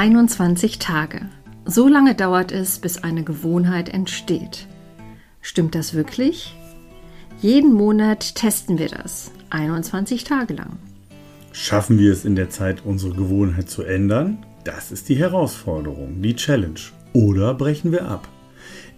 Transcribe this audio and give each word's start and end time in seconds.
21 0.00 0.78
Tage. 0.78 1.28
So 1.66 1.86
lange 1.86 2.14
dauert 2.14 2.52
es, 2.52 2.78
bis 2.78 3.04
eine 3.04 3.22
Gewohnheit 3.22 3.90
entsteht. 3.90 4.66
Stimmt 5.42 5.74
das 5.74 5.92
wirklich? 5.92 6.56
Jeden 7.42 7.74
Monat 7.74 8.34
testen 8.34 8.78
wir 8.78 8.88
das, 8.88 9.30
21 9.50 10.24
Tage 10.24 10.54
lang. 10.54 10.78
Schaffen 11.52 11.98
wir 11.98 12.14
es 12.14 12.24
in 12.24 12.34
der 12.34 12.48
Zeit, 12.48 12.82
unsere 12.82 13.12
Gewohnheit 13.12 13.68
zu 13.68 13.82
ändern? 13.82 14.38
Das 14.64 14.90
ist 14.90 15.10
die 15.10 15.16
Herausforderung, 15.16 16.22
die 16.22 16.34
Challenge. 16.34 16.80
Oder 17.12 17.52
brechen 17.52 17.92
wir 17.92 18.08
ab? 18.08 18.26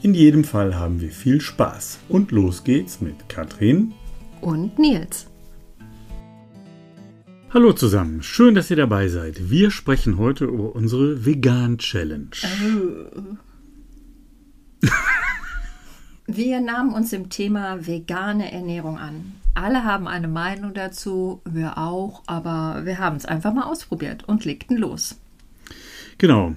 In 0.02 0.14
jedem 0.14 0.44
Fall 0.44 0.76
haben 0.76 1.00
wir 1.00 1.10
viel 1.10 1.40
Spaß. 1.40 1.98
Und 2.08 2.30
los 2.30 2.62
geht's 2.62 3.00
mit 3.00 3.28
Katrin 3.28 3.92
und 4.40 4.78
Nils. 4.78 5.26
Hallo 7.54 7.74
zusammen, 7.74 8.22
schön, 8.22 8.54
dass 8.54 8.70
ihr 8.70 8.78
dabei 8.78 9.08
seid. 9.08 9.50
Wir 9.50 9.70
sprechen 9.70 10.16
heute 10.16 10.46
über 10.46 10.74
unsere 10.74 11.26
Vegan 11.26 11.76
Challenge. 11.76 12.30
Oh. 14.82 14.88
Wir 16.26 16.62
nahmen 16.62 16.94
uns 16.94 17.10
dem 17.10 17.28
Thema 17.28 17.86
vegane 17.86 18.50
Ernährung 18.50 18.96
an. 18.96 19.34
Alle 19.52 19.84
haben 19.84 20.08
eine 20.08 20.28
Meinung 20.28 20.72
dazu, 20.72 21.42
wir 21.44 21.76
auch, 21.76 22.22
aber 22.26 22.86
wir 22.86 22.98
haben 22.98 23.16
es 23.16 23.26
einfach 23.26 23.52
mal 23.52 23.64
ausprobiert 23.64 24.26
und 24.26 24.46
legten 24.46 24.78
los. 24.78 25.20
Genau. 26.16 26.54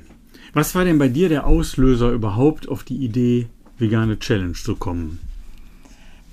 Was 0.53 0.75
war 0.75 0.85
denn 0.85 0.97
bei 0.97 1.09
dir 1.09 1.27
der 1.27 1.45
Auslöser 1.45 2.11
überhaupt 2.11 2.69
auf 2.69 2.85
die 2.85 3.03
Idee, 3.03 3.49
vegane 3.77 4.17
Challenge 4.17 4.53
zu 4.53 4.77
kommen? 4.77 5.19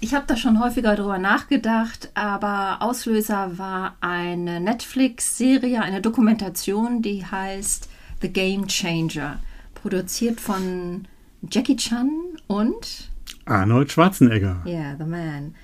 Ich 0.02 0.14
habe 0.14 0.26
da 0.26 0.36
schon 0.36 0.58
häufiger 0.58 0.96
drüber 0.96 1.18
nachgedacht, 1.18 2.10
aber 2.14 2.82
Auslöser 2.82 3.56
war 3.56 3.96
eine 4.00 4.58
Netflix-Serie, 4.58 5.80
eine 5.80 6.00
Dokumentation, 6.00 7.02
die 7.02 7.24
heißt 7.24 7.88
The 8.20 8.28
Game 8.28 8.66
Changer, 8.66 9.38
produziert 9.74 10.40
von 10.40 11.06
Jackie 11.48 11.76
Chan 11.76 12.10
und 12.48 13.12
Arnold 13.44 13.92
Schwarzenegger. 13.92 14.62
Ja, 14.64 14.72
yeah, 14.72 14.96
The 14.98 15.04
Man. 15.04 15.54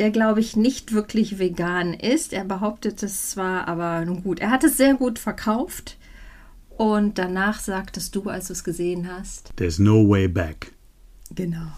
Der, 0.00 0.10
glaube 0.10 0.40
ich, 0.40 0.56
nicht 0.56 0.92
wirklich 0.92 1.38
vegan 1.38 1.94
ist. 1.94 2.32
Er 2.32 2.44
behauptet 2.44 3.00
es 3.04 3.30
zwar, 3.30 3.68
aber 3.68 4.04
nun 4.04 4.24
gut. 4.24 4.40
Er 4.40 4.50
hat 4.50 4.64
es 4.64 4.76
sehr 4.76 4.94
gut 4.94 5.20
verkauft. 5.20 5.98
Und 6.76 7.16
danach 7.18 7.60
sagtest 7.60 8.16
du, 8.16 8.28
als 8.28 8.48
du 8.48 8.54
es 8.54 8.64
gesehen 8.64 9.08
hast. 9.08 9.52
There's 9.54 9.78
no 9.78 10.08
way 10.08 10.26
back. 10.26 10.72
Genau. 11.32 11.70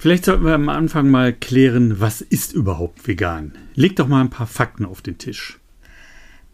Vielleicht 0.00 0.24
sollten 0.24 0.46
wir 0.46 0.54
am 0.54 0.70
Anfang 0.70 1.10
mal 1.10 1.30
klären, 1.30 2.00
was 2.00 2.22
ist 2.22 2.54
überhaupt 2.54 3.06
vegan? 3.06 3.52
Leg 3.74 3.96
doch 3.96 4.08
mal 4.08 4.22
ein 4.22 4.30
paar 4.30 4.46
Fakten 4.46 4.86
auf 4.86 5.02
den 5.02 5.18
Tisch. 5.18 5.60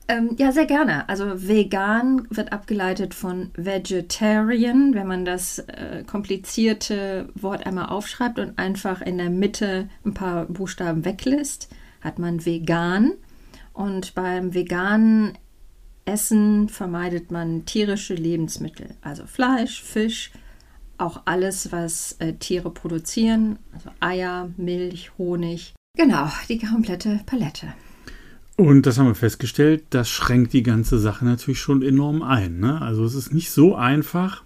Ähm, 0.09 0.35
ja, 0.37 0.51
sehr 0.51 0.67
gerne. 0.67 1.09
Also 1.09 1.47
vegan 1.47 2.27
wird 2.31 2.53
abgeleitet 2.53 3.15
von 3.15 3.53
vegetarian, 3.55 4.95
wenn 4.95 5.07
man 5.07 5.25
das 5.25 5.61
äh, 5.61 6.03
komplizierte 6.05 7.29
Wort 7.37 7.65
einmal 7.69 7.87
aufschreibt 7.87 8.41
und 8.41 8.59
einfach 8.59 9.01
in 9.01 9.17
der 9.17 9.31
Mitte 9.31 9.89
ein 10.05 10.13
paar 10.13 10.47
Buchstaben 10.47 11.05
weglässt, 11.05 11.69
hat 12.01 12.19
man 12.19 12.45
vegan. 12.45 13.13
Und 13.73 14.17
beim 14.17 14.55
veganen 14.55 15.39
Essen 16.05 16.69
vermeidet 16.69 17.31
man 17.31 17.65
tierische 17.65 18.15
Lebensmittel, 18.15 18.97
also 19.03 19.25
Fleisch, 19.25 19.85
Fisch, 19.85 20.33
auch 20.99 21.23
alles, 21.25 21.73
was 21.73 22.17
äh, 22.19 22.35
Tiere 22.35 22.71
produzieren, 22.71 23.59
also 23.73 23.91
Eier, 24.01 24.51
Milch, 24.57 25.13
Honig. 25.19 25.75
Genau, 25.97 26.31
die 26.49 26.59
komplette 26.59 27.21
Palette. 27.27 27.69
Und 28.57 28.87
das 28.87 28.99
haben 28.99 29.07
wir 29.07 29.15
festgestellt, 29.15 29.85
das 29.91 30.09
schränkt 30.09 30.53
die 30.55 30.63
ganze 30.63 30.99
Sache 30.99 31.25
natürlich 31.25 31.61
schon 31.61 31.83
enorm 31.83 32.23
ein. 32.23 32.59
Ne? 32.59 32.81
Also 32.81 33.05
es 33.05 33.15
ist 33.15 33.33
nicht 33.33 33.51
so 33.51 33.75
einfach, 33.75 34.45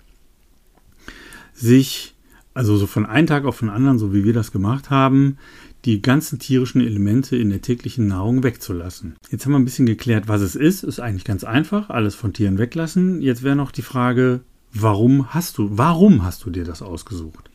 sich, 1.54 2.14
also 2.55 2.77
so 2.77 2.86
von 2.86 3.06
einem 3.06 3.28
Tag 3.28 3.44
auf 3.44 3.60
den 3.60 3.70
anderen, 3.70 3.98
so 3.98 4.12
wie 4.12 4.24
wir 4.24 4.33
das 4.33 4.50
gemacht 4.50 4.90
haben, 4.90 5.39
die 5.84 6.02
ganzen 6.02 6.39
tierischen 6.39 6.80
Elemente 6.80 7.36
in 7.36 7.50
der 7.50 7.62
täglichen 7.62 8.08
Nahrung 8.08 8.42
wegzulassen. 8.42 9.16
Jetzt 9.30 9.44
haben 9.44 9.52
wir 9.52 9.58
ein 9.58 9.64
bisschen 9.64 9.86
geklärt, 9.86 10.28
was 10.28 10.40
es 10.40 10.56
ist. 10.56 10.83
Ist 10.83 11.00
eigentlich 11.00 11.24
ganz 11.24 11.44
einfach, 11.44 11.89
alles 11.89 12.14
von 12.14 12.33
Tieren 12.33 12.58
weglassen. 12.58 13.22
Jetzt 13.22 13.42
wäre 13.42 13.56
noch 13.56 13.70
die 13.70 13.83
Frage, 13.83 14.40
Warum 14.73 15.35
hast 15.35 15.58
du, 15.58 15.69
warum 15.73 16.25
hast 16.25 16.45
du 16.45 16.51
dir 16.51 16.64
das 16.64 16.83
ausgesucht? 16.83 17.51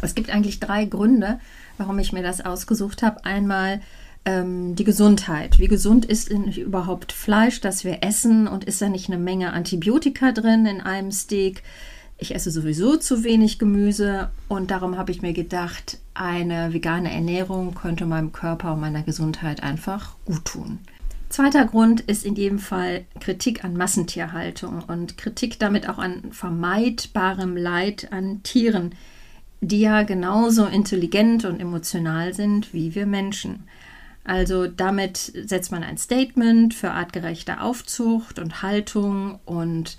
Es 0.00 0.14
gibt 0.14 0.30
eigentlich 0.30 0.60
drei 0.60 0.84
Gründe, 0.84 1.40
warum 1.78 1.98
ich 1.98 2.12
mir 2.12 2.22
das 2.22 2.44
ausgesucht 2.44 3.02
habe. 3.02 3.24
Einmal 3.24 3.80
ähm, 4.24 4.74
die 4.76 4.84
Gesundheit. 4.84 5.58
Wie 5.58 5.68
gesund 5.68 6.04
ist 6.04 6.28
überhaupt 6.28 7.12
Fleisch, 7.12 7.60
das 7.60 7.84
wir 7.84 8.02
essen? 8.02 8.46
Und 8.46 8.64
ist 8.64 8.80
da 8.80 8.88
nicht 8.88 9.08
eine 9.08 9.18
Menge 9.18 9.52
Antibiotika 9.52 10.32
drin 10.32 10.66
in 10.66 10.80
einem 10.80 11.10
Steak? 11.10 11.62
Ich 12.16 12.34
esse 12.34 12.50
sowieso 12.50 12.96
zu 12.96 13.24
wenig 13.24 13.58
Gemüse 13.58 14.30
und 14.48 14.70
darum 14.70 14.96
habe 14.96 15.10
ich 15.10 15.20
mir 15.20 15.32
gedacht, 15.32 15.98
eine 16.14 16.72
vegane 16.72 17.12
Ernährung 17.12 17.74
könnte 17.74 18.06
meinem 18.06 18.30
Körper 18.30 18.74
und 18.74 18.80
meiner 18.80 19.02
Gesundheit 19.02 19.64
einfach 19.64 20.14
gut 20.24 20.44
tun. 20.44 20.78
Zweiter 21.34 21.64
Grund 21.64 22.00
ist 22.00 22.24
in 22.24 22.36
jedem 22.36 22.60
Fall 22.60 23.06
Kritik 23.18 23.64
an 23.64 23.76
Massentierhaltung 23.76 24.84
und 24.86 25.18
Kritik 25.18 25.58
damit 25.58 25.88
auch 25.88 25.98
an 25.98 26.30
vermeidbarem 26.30 27.56
Leid 27.56 28.12
an 28.12 28.44
Tieren, 28.44 28.94
die 29.60 29.80
ja 29.80 30.04
genauso 30.04 30.64
intelligent 30.64 31.44
und 31.44 31.58
emotional 31.58 32.34
sind 32.34 32.72
wie 32.72 32.94
wir 32.94 33.06
Menschen. 33.06 33.64
Also 34.22 34.68
damit 34.68 35.16
setzt 35.16 35.72
man 35.72 35.82
ein 35.82 35.98
Statement 35.98 36.72
für 36.72 36.92
artgerechte 36.92 37.60
Aufzucht 37.60 38.38
und 38.38 38.62
Haltung 38.62 39.40
und 39.44 39.96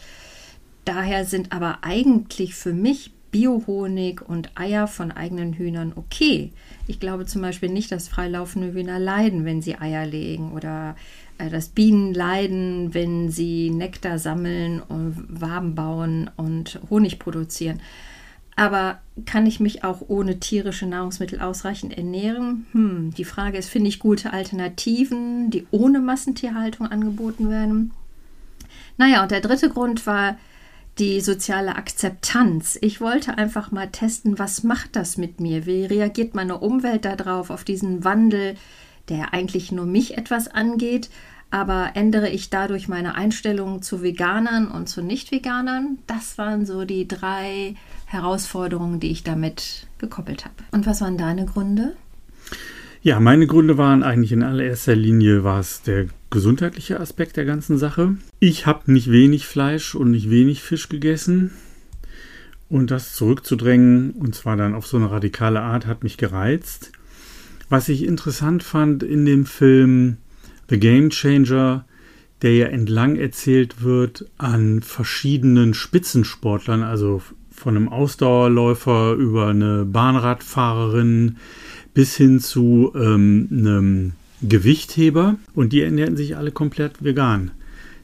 daher 0.85 1.25
sind 1.25 1.51
aber 1.51 1.79
eigentlich 1.81 2.55
für 2.55 2.71
mich 2.71 3.11
Biohonig 3.35 4.21
und 4.21 4.51
Eier 4.55 4.87
von 4.87 5.11
eigenen 5.11 5.51
Hühnern 5.51 5.91
okay. 5.97 6.53
Ich 6.87 7.01
glaube 7.01 7.25
zum 7.25 7.41
Beispiel 7.41 7.67
nicht, 7.67 7.91
dass 7.91 8.07
freilaufende 8.07 8.71
Hühner 8.71 8.97
leiden, 8.97 9.43
wenn 9.43 9.61
sie 9.61 9.77
Eier 9.77 10.05
legen 10.05 10.53
oder 10.53 10.95
dass 11.37 11.69
Bienen 11.69 12.13
leiden, 12.13 12.93
wenn 12.93 13.29
sie 13.29 13.69
Nektar 13.69 14.19
sammeln 14.19 14.81
und 14.81 15.25
Waben 15.29 15.75
bauen 15.75 16.29
und 16.37 16.79
Honig 16.89 17.19
produzieren. 17.19 17.81
Aber 18.55 19.01
kann 19.25 19.45
ich 19.45 19.59
mich 19.59 19.83
auch 19.83 20.01
ohne 20.07 20.39
tierische 20.39 20.85
Nahrungsmittel 20.85 21.41
ausreichend 21.41 21.97
ernähren? 21.97 22.65
Hm, 22.71 23.13
die 23.17 23.25
Frage 23.25 23.57
ist, 23.57 23.69
finde 23.69 23.89
ich 23.89 23.99
gute 23.99 24.31
Alternativen, 24.31 25.49
die 25.49 25.67
ohne 25.71 25.99
Massentierhaltung 25.99 26.87
angeboten 26.87 27.49
werden? 27.49 27.91
Naja, 28.97 29.23
und 29.23 29.31
der 29.31 29.41
dritte 29.41 29.69
Grund 29.69 30.07
war 30.07 30.37
die 30.99 31.19
soziale 31.19 31.75
Akzeptanz. 31.75 32.77
Ich 32.81 33.01
wollte 33.01 33.37
einfach 33.37 33.71
mal 33.71 33.89
testen, 33.89 34.39
was 34.39 34.63
macht 34.63 34.95
das 34.95 35.17
mit 35.17 35.41
mir? 35.41 35.65
Wie 35.65 35.83
reagiert 35.83 36.33
meine 36.35 36.59
Umwelt 36.59 37.03
darauf, 37.03 37.49
auf 37.49 37.65
diesen 37.65 38.05
Wandel? 38.05 38.55
Der 39.09 39.33
eigentlich 39.33 39.71
nur 39.71 39.85
mich 39.85 40.17
etwas 40.17 40.47
angeht, 40.47 41.09
aber 41.51 41.91
ändere 41.93 42.29
ich 42.29 42.49
dadurch 42.49 42.87
meine 42.87 43.15
Einstellung 43.15 43.81
zu 43.81 44.01
Veganern 44.01 44.67
und 44.67 44.89
zu 44.89 45.01
Nicht-Veganern? 45.01 45.99
Das 46.07 46.37
waren 46.37 46.65
so 46.65 46.85
die 46.85 47.07
drei 47.07 47.75
Herausforderungen, 48.05 48.99
die 48.99 49.11
ich 49.11 49.23
damit 49.23 49.87
gekoppelt 49.97 50.45
habe. 50.45 50.55
Und 50.71 50.85
was 50.85 51.01
waren 51.01 51.17
deine 51.17 51.45
Gründe? 51.45 51.95
Ja, 53.01 53.19
meine 53.19 53.45
Gründe 53.45 53.77
waren 53.77 54.01
eigentlich 54.01 54.31
in 54.31 54.41
allererster 54.41 54.95
Linie 54.95 55.43
war 55.43 55.59
es 55.59 55.83
der 55.83 56.07
gesundheitliche 56.31 56.99
Aspekt 56.99 57.37
der 57.37 57.45
ganzen 57.45 57.77
Sache. 57.77 58.17
Ich 58.39 58.65
habe 58.65 58.91
nicht 58.91 59.11
wenig 59.11 59.45
Fleisch 59.45 59.93
und 59.93 60.11
nicht 60.11 60.29
wenig 60.31 60.63
Fisch 60.63 60.89
gegessen. 60.89 61.51
Und 62.67 62.89
das 62.89 63.13
zurückzudrängen, 63.13 64.11
und 64.13 64.33
zwar 64.33 64.57
dann 64.57 64.73
auf 64.73 64.87
so 64.87 64.97
eine 64.97 65.11
radikale 65.11 65.61
Art, 65.61 65.85
hat 65.85 66.03
mich 66.03 66.17
gereizt. 66.17 66.91
Was 67.69 67.89
ich 67.89 68.03
interessant 68.03 68.63
fand 68.63 69.03
in 69.03 69.25
dem 69.25 69.45
Film 69.45 70.17
The 70.69 70.79
Game 70.79 71.09
Changer, 71.09 71.85
der 72.41 72.55
ja 72.55 72.65
entlang 72.67 73.15
erzählt 73.15 73.81
wird 73.83 74.25
an 74.37 74.81
verschiedenen 74.81 75.73
Spitzensportlern, 75.73 76.83
also 76.83 77.21
von 77.51 77.75
einem 77.75 77.89
Ausdauerläufer 77.89 79.13
über 79.13 79.47
eine 79.47 79.85
Bahnradfahrerin 79.85 81.37
bis 81.93 82.15
hin 82.15 82.39
zu 82.39 82.91
ähm, 82.95 83.47
einem 83.51 84.11
Gewichtheber 84.41 85.37
und 85.53 85.71
die 85.71 85.81
ernährten 85.81 86.17
sich 86.17 86.35
alle 86.35 86.51
komplett 86.51 87.03
vegan. 87.03 87.51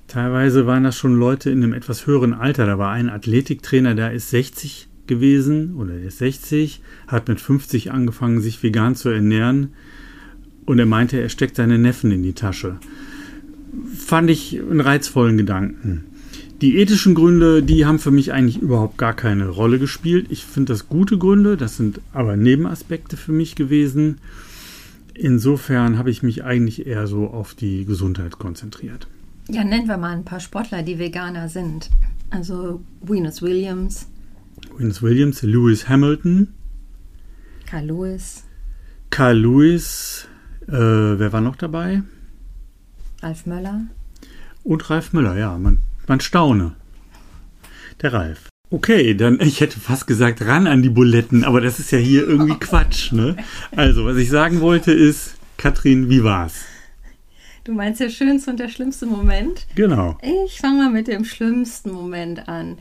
Teilweise 0.07 0.65
waren 0.65 0.83
das 0.83 0.97
schon 0.97 1.15
Leute 1.15 1.51
in 1.51 1.63
einem 1.63 1.73
etwas 1.73 2.07
höheren 2.07 2.33
Alter. 2.33 2.65
Da 2.65 2.77
war 2.77 2.91
ein 2.91 3.09
Athletiktrainer, 3.09 3.95
der 3.95 4.11
ist 4.11 4.29
60 4.29 4.87
gewesen 5.07 5.75
oder 5.75 5.93
er 5.93 6.07
ist 6.07 6.19
60, 6.19 6.81
hat 7.07 7.27
mit 7.27 7.39
50 7.39 7.91
angefangen, 7.91 8.41
sich 8.41 8.61
vegan 8.63 8.95
zu 8.95 9.09
ernähren 9.09 9.69
und 10.65 10.79
er 10.79 10.85
meinte, 10.85 11.19
er 11.19 11.29
steckt 11.29 11.55
seine 11.55 11.77
Neffen 11.77 12.11
in 12.11 12.23
die 12.23 12.33
Tasche. 12.33 12.77
Fand 13.95 14.29
ich 14.29 14.59
einen 14.59 14.81
reizvollen 14.81 15.37
Gedanken. 15.37 16.05
Die 16.61 16.77
ethischen 16.77 17.15
Gründe, 17.15 17.63
die 17.63 17.85
haben 17.85 17.97
für 17.97 18.11
mich 18.11 18.33
eigentlich 18.33 18.61
überhaupt 18.61 18.97
gar 18.97 19.15
keine 19.15 19.47
Rolle 19.47 19.79
gespielt. 19.79 20.27
Ich 20.29 20.45
finde 20.45 20.73
das 20.73 20.87
gute 20.87 21.17
Gründe, 21.17 21.57
das 21.57 21.77
sind 21.77 21.99
aber 22.13 22.37
Nebenaspekte 22.37 23.17
für 23.17 23.31
mich 23.31 23.55
gewesen. 23.55 24.19
Insofern 25.15 25.97
habe 25.97 26.11
ich 26.11 26.21
mich 26.21 26.43
eigentlich 26.43 26.85
eher 26.85 27.07
so 27.07 27.27
auf 27.27 27.55
die 27.55 27.85
Gesundheit 27.85 28.37
konzentriert. 28.37 29.07
Ja, 29.49 29.63
nennen 29.63 29.87
wir 29.87 29.97
mal 29.97 30.11
ein 30.11 30.23
paar 30.23 30.39
Sportler, 30.39 30.83
die 30.83 30.99
Veganer 30.99 31.49
sind. 31.49 31.89
Also 32.29 32.81
Venus 33.01 33.41
Williams. 33.41 34.07
Venus 34.77 35.01
Williams, 35.01 35.41
Lewis 35.41 35.87
Hamilton. 35.89 36.53
Carl 37.65 37.85
Lewis. 37.85 38.43
Carl 39.09 39.37
Lewis. 39.37 40.27
Äh, 40.67 40.71
wer 40.71 41.33
war 41.33 41.41
noch 41.41 41.55
dabei? 41.55 42.03
Ralf 43.21 43.45
Möller. 43.45 43.81
Und 44.63 44.89
Ralf 44.89 45.13
Müller, 45.13 45.37
ja. 45.37 45.57
Man, 45.57 45.81
man 46.07 46.19
staune. 46.19 46.75
Der 48.01 48.13
Ralf. 48.13 48.49
Okay, 48.69 49.13
dann, 49.15 49.39
ich 49.41 49.59
hätte 49.59 49.79
fast 49.79 50.07
gesagt, 50.07 50.41
ran 50.43 50.65
an 50.65 50.81
die 50.81 50.89
Buletten, 50.89 51.43
aber 51.43 51.59
das 51.59 51.79
ist 51.79 51.91
ja 51.91 51.97
hier 51.97 52.25
irgendwie 52.27 52.55
Quatsch, 52.59 53.11
ne? 53.11 53.35
Also, 53.75 54.05
was 54.05 54.17
ich 54.17 54.29
sagen 54.29 54.61
wollte 54.61 54.93
ist, 54.93 55.35
Katrin, 55.57 56.09
wie 56.09 56.23
war's? 56.23 56.65
Du 57.63 57.73
meinst 57.73 57.99
der 57.99 58.09
schönste 58.09 58.49
und 58.49 58.59
der 58.59 58.69
schlimmste 58.69 59.05
Moment? 59.05 59.67
Genau. 59.75 60.17
Ich 60.23 60.57
fange 60.57 60.83
mal 60.83 60.89
mit 60.89 61.07
dem 61.07 61.25
schlimmsten 61.25 61.91
Moment 61.91 62.47
an. 62.47 62.79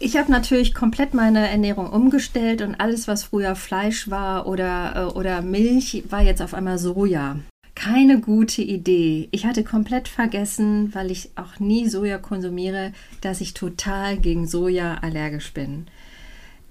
Ich 0.00 0.16
habe 0.16 0.32
natürlich 0.32 0.74
komplett 0.74 1.14
meine 1.14 1.48
Ernährung 1.48 1.88
umgestellt 1.90 2.62
und 2.62 2.74
alles, 2.74 3.06
was 3.06 3.22
früher 3.22 3.54
Fleisch 3.54 4.10
war 4.10 4.48
oder, 4.48 4.94
äh, 4.96 5.16
oder 5.16 5.42
Milch, 5.42 6.02
war 6.08 6.22
jetzt 6.22 6.42
auf 6.42 6.54
einmal 6.54 6.78
Soja 6.78 7.36
keine 7.80 8.20
gute 8.20 8.60
Idee. 8.60 9.28
Ich 9.30 9.46
hatte 9.46 9.64
komplett 9.64 10.06
vergessen, 10.06 10.94
weil 10.94 11.10
ich 11.10 11.30
auch 11.36 11.58
nie 11.60 11.88
Soja 11.88 12.18
konsumiere, 12.18 12.92
dass 13.22 13.40
ich 13.40 13.54
total 13.54 14.18
gegen 14.18 14.46
Soja 14.46 14.98
allergisch 15.00 15.54
bin. 15.54 15.86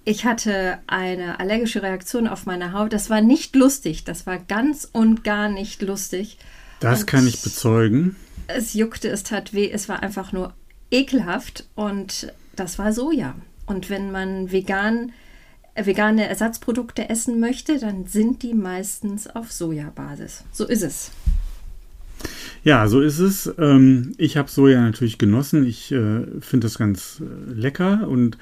Ich 0.06 0.26
hatte 0.26 0.78
eine 0.86 1.40
allergische 1.40 1.81
Reaktion 1.81 2.28
auf 2.28 2.46
meine 2.46 2.74
Haut. 2.74 2.94
Das 2.94 3.10
war 3.10 3.22
nicht 3.22 3.56
lustig. 3.56 4.04
Das 4.04 4.28
war 4.28 4.38
ganz 4.38 4.88
und 4.92 5.24
gar 5.24 5.50
nicht 5.50 5.81
lustig. 5.81 6.38
Das 6.80 7.02
und 7.02 7.08
kann 7.08 7.28
ich 7.28 7.42
bezeugen. 7.42 8.16
Es 8.46 8.76
juckte, 8.76 9.10
es 9.10 9.24
tat 9.24 9.52
weh. 9.52 9.70
Es 9.70 9.90
war 9.90 10.04
einfach 10.04 10.31
nur 10.31 10.54
ekelhaft. 10.92 11.68
Und 11.74 12.31
das 12.59 12.79
war 12.79 12.94
Soja. 12.94 13.35
Und 13.65 13.89
wenn 13.89 14.11
man 14.11 14.51
vegan 14.51 15.11
vegane 15.75 16.27
Ersatzprodukte 16.27 17.09
essen 17.09 17.39
möchte, 17.39 17.79
dann 17.79 18.06
sind 18.06 18.44
die 18.44 18.53
meistens 18.53 19.27
auf 19.27 19.51
Sojabasis. 19.51 20.44
So 20.51 20.65
ist 20.65 20.83
es. 20.83 21.11
Ja, 22.63 22.88
so 22.88 23.00
ist 23.01 23.19
es. 23.19 23.53
Ähm, 23.57 24.13
ich 24.17 24.35
habe 24.35 24.50
Soja 24.50 24.81
natürlich 24.81 25.17
genossen. 25.17 25.65
Ich 25.65 25.91
äh, 25.91 26.25
finde 26.41 26.65
das 26.65 26.77
ganz 26.77 27.21
äh, 27.21 27.53
lecker 27.53 28.07
und 28.07 28.38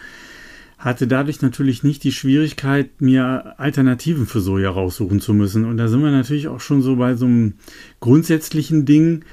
hatte 0.78 1.08
dadurch 1.08 1.42
natürlich 1.42 1.84
nicht 1.84 2.04
die 2.04 2.12
Schwierigkeit, 2.12 3.02
mir 3.02 3.56
Alternativen 3.58 4.28
für 4.28 4.42
Soja 4.42 4.70
raussuchen 4.70 5.20
zu 5.20 5.34
müssen. 5.34 5.66
Und 5.66 5.78
da 5.78 5.88
sind 5.88 6.02
wir 6.02 6.12
natürlich 6.12 6.48
auch 6.48 6.60
schon 6.60 6.82
so 6.82 6.96
bei 6.96 7.16
so 7.16 7.26
einem 7.26 7.54
grundsätzlichen 8.00 8.86
Ding. 8.86 9.24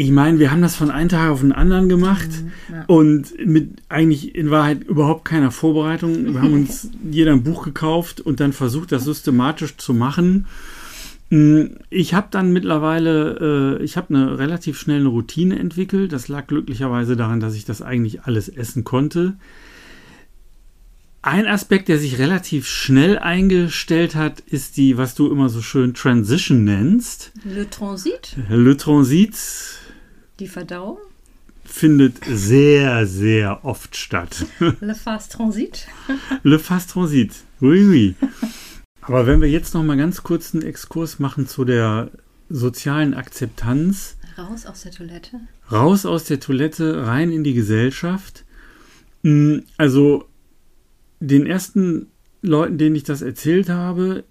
Ich 0.00 0.10
meine, 0.10 0.38
wir 0.38 0.50
haben 0.50 0.62
das 0.62 0.76
von 0.76 0.90
einem 0.90 1.10
Tag 1.10 1.28
auf 1.28 1.40
den 1.40 1.52
anderen 1.52 1.90
gemacht 1.90 2.30
mhm, 2.30 2.74
ja. 2.74 2.84
und 2.86 3.46
mit 3.46 3.82
eigentlich 3.90 4.34
in 4.34 4.50
Wahrheit 4.50 4.82
überhaupt 4.84 5.26
keiner 5.26 5.50
Vorbereitung. 5.50 6.32
Wir 6.32 6.40
haben 6.40 6.54
uns 6.54 6.88
jeder 7.10 7.32
ein 7.32 7.42
Buch 7.42 7.64
gekauft 7.64 8.18
und 8.18 8.40
dann 8.40 8.54
versucht, 8.54 8.92
das 8.92 9.04
systematisch 9.04 9.76
zu 9.76 9.92
machen. 9.92 10.46
Mm, 11.28 11.64
ich 11.90 12.14
habe 12.14 12.28
dann 12.30 12.50
mittlerweile, 12.50 13.78
äh, 13.78 13.84
ich 13.84 13.98
habe 13.98 14.14
eine 14.14 14.38
relativ 14.38 14.78
schnelle 14.78 15.06
Routine 15.06 15.58
entwickelt. 15.58 16.14
Das 16.14 16.28
lag 16.28 16.46
glücklicherweise 16.46 17.14
daran, 17.14 17.40
dass 17.40 17.54
ich 17.54 17.66
das 17.66 17.82
eigentlich 17.82 18.22
alles 18.22 18.48
essen 18.48 18.84
konnte. 18.84 19.34
Ein 21.20 21.46
Aspekt, 21.46 21.88
der 21.88 21.98
sich 21.98 22.18
relativ 22.18 22.66
schnell 22.66 23.18
eingestellt 23.18 24.14
hat, 24.14 24.40
ist 24.40 24.78
die, 24.78 24.96
was 24.96 25.14
du 25.14 25.30
immer 25.30 25.50
so 25.50 25.60
schön 25.60 25.92
Transition 25.92 26.64
nennst. 26.64 27.32
Le 27.44 27.68
Transit. 27.68 28.38
Le 28.48 28.74
Transit 28.78 29.36
die 30.40 30.48
Verdauung? 30.48 30.98
Findet 31.64 32.24
sehr, 32.24 33.06
sehr 33.06 33.64
oft 33.64 33.94
statt. 33.94 34.46
Le 34.80 34.94
Fast 34.94 35.32
Transit. 35.32 35.86
Le 36.42 36.58
Fast 36.58 36.90
Transit. 36.90 37.32
Oui, 37.60 37.86
oui. 37.86 38.14
Aber 39.02 39.26
wenn 39.26 39.40
wir 39.40 39.48
jetzt 39.48 39.74
noch 39.74 39.82
mal 39.82 39.96
ganz 39.96 40.22
kurz 40.22 40.54
einen 40.54 40.64
Exkurs 40.64 41.18
machen 41.18 41.46
zu 41.46 41.64
der 41.64 42.10
sozialen 42.48 43.14
Akzeptanz. 43.14 44.16
Raus 44.36 44.66
aus 44.66 44.82
der 44.82 44.92
Toilette. 44.92 45.40
Raus 45.70 46.06
aus 46.06 46.24
der 46.24 46.40
Toilette, 46.40 47.06
rein 47.06 47.30
in 47.30 47.44
die 47.44 47.54
Gesellschaft. 47.54 48.44
Hm, 49.22 49.64
also 49.76 50.24
den 51.20 51.46
ersten 51.46 52.06
Leuten, 52.42 52.78
denen 52.78 52.96
ich 52.96 53.04
das 53.04 53.22
erzählt 53.22 53.68
habe, 53.68 54.24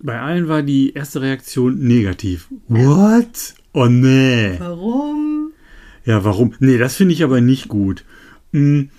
bei 0.00 0.20
allen 0.20 0.48
war 0.48 0.62
die 0.62 0.92
erste 0.92 1.22
Reaktion 1.22 1.78
negativ. 1.78 2.48
What? 2.68 3.54
Oh 3.72 3.86
nee. 3.86 4.56
Warum? 4.58 5.27
Ja, 6.04 6.24
warum? 6.24 6.54
Nee, 6.58 6.78
das 6.78 6.96
finde 6.96 7.14
ich 7.14 7.22
aber 7.24 7.40
nicht 7.40 7.68
gut. 7.68 8.04
Hm, 8.52 8.90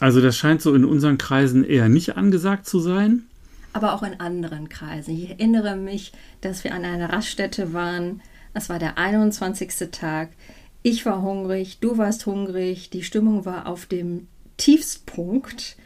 also 0.00 0.20
das 0.20 0.36
scheint 0.36 0.62
so 0.62 0.74
in 0.74 0.84
unseren 0.84 1.18
Kreisen 1.18 1.64
eher 1.64 1.88
nicht 1.88 2.16
angesagt 2.16 2.66
zu 2.66 2.80
sein. 2.80 3.24
Aber 3.72 3.94
auch 3.94 4.02
in 4.02 4.20
anderen 4.20 4.68
Kreisen. 4.68 5.16
Ich 5.16 5.30
erinnere 5.30 5.76
mich, 5.76 6.12
dass 6.40 6.64
wir 6.64 6.74
an 6.74 6.84
einer 6.84 7.12
Raststätte 7.12 7.72
waren. 7.72 8.20
Es 8.52 8.68
war 8.68 8.78
der 8.78 8.98
21. 8.98 9.90
Tag. 9.90 10.30
Ich 10.82 11.06
war 11.06 11.22
hungrig, 11.22 11.78
du 11.80 11.96
warst 11.96 12.26
hungrig, 12.26 12.90
die 12.90 13.02
Stimmung 13.02 13.46
war 13.46 13.66
auf 13.66 13.86
dem 13.86 14.28
Tiefstpunkt 14.58 15.76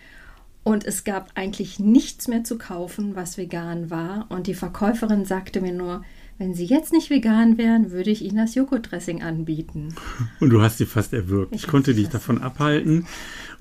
und 0.64 0.84
es 0.84 1.04
gab 1.04 1.30
eigentlich 1.34 1.78
nichts 1.78 2.28
mehr 2.28 2.44
zu 2.44 2.58
kaufen, 2.58 3.14
was 3.14 3.38
vegan 3.38 3.90
war. 3.90 4.26
Und 4.28 4.46
die 4.46 4.54
Verkäuferin 4.54 5.24
sagte 5.24 5.60
mir 5.60 5.72
nur, 5.72 6.04
wenn 6.38 6.54
Sie 6.54 6.64
jetzt 6.64 6.92
nicht 6.92 7.10
vegan 7.10 7.58
wären, 7.58 7.90
würde 7.90 8.10
ich 8.10 8.22
Ihnen 8.22 8.36
das 8.36 8.54
Joghurtdressing 8.54 9.22
anbieten. 9.22 9.94
Und 10.40 10.50
du 10.50 10.62
hast 10.62 10.78
sie 10.78 10.86
fast 10.86 11.12
erwürgt. 11.12 11.54
Ich, 11.54 11.64
ich 11.64 11.68
konnte 11.68 11.94
dich 11.94 12.08
davon 12.08 12.40
abhalten 12.40 13.06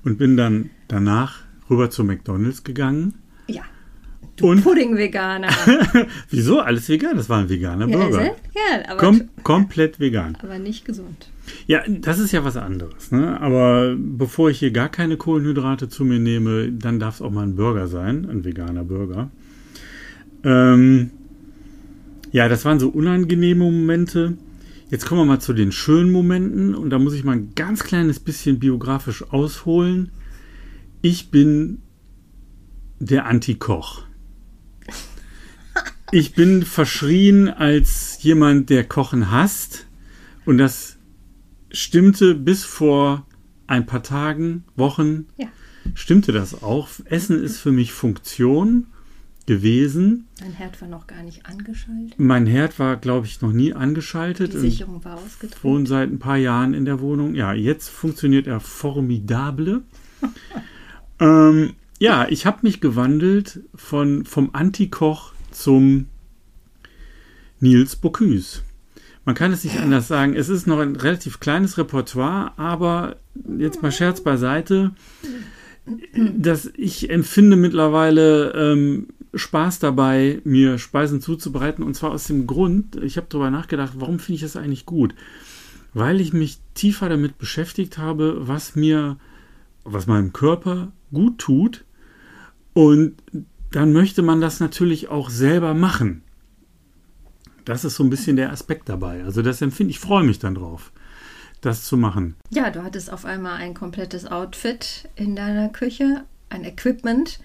und 0.04 0.16
bin 0.16 0.36
dann 0.36 0.70
danach 0.86 1.40
rüber 1.68 1.90
zu 1.90 2.04
McDonalds 2.04 2.62
gegangen. 2.62 3.14
Ja. 3.48 3.62
Du 4.36 4.48
und 4.48 4.62
Pudding-Veganer. 4.62 5.48
Wieso? 6.30 6.60
Alles 6.60 6.88
vegan. 6.88 7.16
Das 7.16 7.28
war 7.28 7.40
ein 7.40 7.48
veganer 7.48 7.88
Burger. 7.88 8.22
Ja, 8.54 8.88
aber 8.88 9.00
Kom 9.00 9.28
komplett 9.42 9.98
vegan. 9.98 10.38
Aber 10.40 10.60
nicht 10.60 10.84
gesund. 10.84 11.28
Ja, 11.66 11.82
das 11.88 12.20
ist 12.20 12.30
ja 12.30 12.44
was 12.44 12.56
anderes. 12.56 13.10
Ne? 13.10 13.40
Aber 13.40 13.96
bevor 13.98 14.50
ich 14.50 14.60
hier 14.60 14.70
gar 14.70 14.88
keine 14.88 15.16
Kohlenhydrate 15.16 15.88
zu 15.88 16.04
mir 16.04 16.20
nehme, 16.20 16.70
dann 16.70 17.00
darf 17.00 17.16
es 17.16 17.22
auch 17.22 17.32
mal 17.32 17.42
ein 17.42 17.56
Burger 17.56 17.88
sein, 17.88 18.28
ein 18.30 18.44
veganer 18.44 18.84
Burger. 18.84 19.30
Ähm, 20.44 21.10
ja, 22.32 22.48
das 22.48 22.64
waren 22.64 22.80
so 22.80 22.88
unangenehme 22.88 23.64
Momente. 23.64 24.36
Jetzt 24.90 25.06
kommen 25.06 25.20
wir 25.20 25.26
mal 25.26 25.40
zu 25.40 25.52
den 25.52 25.72
schönen 25.72 26.10
Momenten 26.10 26.74
und 26.74 26.90
da 26.90 26.98
muss 26.98 27.14
ich 27.14 27.24
mal 27.24 27.32
ein 27.32 27.54
ganz 27.54 27.84
kleines 27.84 28.20
bisschen 28.20 28.58
biografisch 28.58 29.22
ausholen. 29.30 30.10
Ich 31.02 31.30
bin 31.30 31.82
der 32.98 33.26
Antikoch. 33.26 34.02
Ich 36.10 36.34
bin 36.34 36.62
verschrien 36.62 37.48
als 37.48 38.22
jemand, 38.22 38.70
der 38.70 38.84
Kochen 38.84 39.30
hasst 39.30 39.86
und 40.46 40.56
das 40.56 40.96
stimmte 41.70 42.34
bis 42.34 42.64
vor 42.64 43.26
ein 43.66 43.84
paar 43.84 44.02
Tagen, 44.02 44.64
Wochen. 44.74 45.26
Ja. 45.36 45.48
Stimmte 45.94 46.32
das 46.32 46.62
auch? 46.62 46.88
Essen 47.04 47.42
ist 47.42 47.58
für 47.58 47.72
mich 47.72 47.92
Funktion 47.92 48.86
gewesen. 49.48 50.28
Dein 50.38 50.52
Herd 50.52 50.78
war 50.82 50.88
noch 50.88 51.06
gar 51.06 51.22
nicht 51.22 51.46
angeschaltet? 51.46 52.14
Mein 52.18 52.46
Herd 52.46 52.78
war, 52.78 52.98
glaube 52.98 53.26
ich, 53.26 53.40
noch 53.40 53.50
nie 53.50 53.72
angeschaltet. 53.72 54.52
Die 54.52 54.58
Sicherung 54.58 55.02
war 55.06 55.14
ausgedrückt. 55.14 55.54
Ich 55.56 55.64
wohne 55.64 55.86
seit 55.86 56.10
ein 56.10 56.18
paar 56.18 56.36
Jahren 56.36 56.74
in 56.74 56.84
der 56.84 57.00
Wohnung. 57.00 57.34
Ja, 57.34 57.54
jetzt 57.54 57.88
funktioniert 57.88 58.46
er 58.46 58.60
formidable. 58.60 59.80
ähm, 61.18 61.72
ja, 61.98 62.28
ich 62.28 62.44
habe 62.44 62.58
mich 62.60 62.82
gewandelt 62.82 63.60
von, 63.74 64.26
vom 64.26 64.50
Antikoch 64.52 65.32
zum 65.50 66.08
Nils 67.58 67.96
Bocuse. 67.96 68.60
Man 69.24 69.34
kann 69.34 69.50
es 69.50 69.64
nicht 69.64 69.80
anders 69.80 70.08
sagen. 70.08 70.36
Es 70.36 70.50
ist 70.50 70.66
noch 70.66 70.78
ein 70.78 70.94
relativ 70.94 71.40
kleines 71.40 71.78
Repertoire, 71.78 72.52
aber 72.58 73.16
jetzt 73.58 73.82
mal 73.82 73.92
Scherz 73.92 74.20
beiseite. 74.20 74.92
dass 76.36 76.70
ich 76.76 77.10
empfinde 77.10 77.56
mittlerweile 77.56 78.52
ähm, 78.52 79.08
Spaß 79.34 79.78
dabei, 79.78 80.40
mir 80.44 80.78
Speisen 80.78 81.20
zuzubereiten. 81.20 81.84
Und 81.84 81.94
zwar 81.94 82.10
aus 82.10 82.26
dem 82.26 82.46
Grund, 82.46 82.96
ich 82.96 83.16
habe 83.16 83.26
darüber 83.28 83.50
nachgedacht, 83.50 83.94
warum 83.96 84.18
finde 84.18 84.36
ich 84.36 84.42
das 84.42 84.56
eigentlich 84.56 84.86
gut? 84.86 85.14
Weil 85.94 86.20
ich 86.20 86.32
mich 86.32 86.58
tiefer 86.74 87.08
damit 87.08 87.38
beschäftigt 87.38 87.98
habe, 87.98 88.46
was 88.46 88.76
mir, 88.76 89.16
was 89.84 90.06
meinem 90.06 90.32
Körper 90.32 90.92
gut 91.12 91.38
tut. 91.38 91.84
Und 92.74 93.14
dann 93.72 93.92
möchte 93.92 94.22
man 94.22 94.40
das 94.40 94.60
natürlich 94.60 95.08
auch 95.08 95.30
selber 95.30 95.74
machen. 95.74 96.22
Das 97.64 97.84
ist 97.84 97.96
so 97.96 98.04
ein 98.04 98.10
bisschen 98.10 98.36
der 98.36 98.50
Aspekt 98.50 98.88
dabei. 98.88 99.24
Also 99.24 99.42
das 99.42 99.60
empfinde 99.60 99.90
ich, 99.90 99.98
freue 99.98 100.24
mich 100.24 100.38
dann 100.38 100.54
drauf, 100.54 100.90
das 101.60 101.84
zu 101.84 101.98
machen. 101.98 102.34
Ja, 102.50 102.70
du 102.70 102.82
hattest 102.82 103.12
auf 103.12 103.26
einmal 103.26 103.56
ein 103.56 103.74
komplettes 103.74 104.26
Outfit 104.26 105.08
in 105.16 105.36
deiner 105.36 105.68
Küche, 105.68 106.24
ein 106.48 106.64
Equipment, 106.64 107.40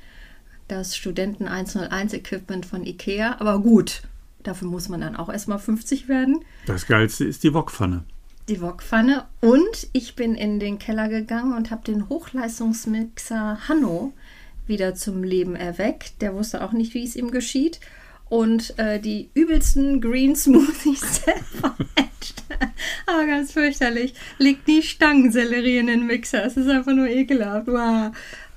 das 0.67 0.95
Studenten 0.95 1.47
101 1.47 2.13
Equipment 2.13 2.65
von 2.65 2.85
Ikea. 2.85 3.37
Aber 3.39 3.59
gut, 3.59 4.03
dafür 4.43 4.67
muss 4.67 4.89
man 4.89 5.01
dann 5.01 5.15
auch 5.15 5.29
erstmal 5.29 5.59
50 5.59 6.07
werden. 6.07 6.43
Das 6.65 6.87
Geilste 6.87 7.25
ist 7.25 7.43
die 7.43 7.53
Wokpfanne. 7.53 8.03
die 8.49 8.61
Wokpfanne 8.61 9.25
und 9.39 9.87
ich 9.93 10.15
bin 10.15 10.35
in 10.35 10.59
den 10.59 10.77
Keller 10.77 11.07
gegangen 11.07 11.53
und 11.53 11.71
habe 11.71 11.83
den 11.85 12.09
Hochleistungsmixer 12.09 13.69
Hanno 13.69 14.13
wieder 14.67 14.95
zum 14.95 15.23
Leben 15.23 15.55
erweckt. 15.55 16.21
Der 16.21 16.33
wusste 16.33 16.63
auch 16.63 16.71
nicht, 16.73 16.93
wie 16.93 17.03
es 17.03 17.15
ihm 17.15 17.31
geschieht. 17.31 17.79
Und 18.29 18.77
äh, 18.79 18.99
die 18.99 19.29
übelsten 19.33 20.01
Green 20.01 20.35
Smoothies 20.35 21.01
selber 21.25 21.75
Aber 23.05 23.25
ganz 23.27 23.51
fürchterlich. 23.51 24.13
Legt 24.37 24.67
die 24.67 24.81
Stangensellerie 24.81 25.77
in 25.77 25.87
den 25.87 26.07
Mixer. 26.07 26.45
Es 26.45 26.57
ist 26.57 26.69
einfach 26.69 26.93
nur 26.93 27.07
ekelhaft. 27.07 27.67
Wow. 27.67 28.15